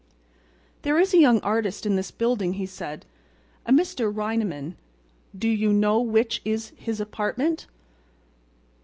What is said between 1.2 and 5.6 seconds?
artist in this building," he said. "—a Mr. Reineman—do